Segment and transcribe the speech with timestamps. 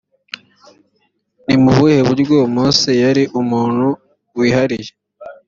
[1.45, 3.85] ni mu buhe buryo mose yari umuntu
[4.37, 4.91] wihariye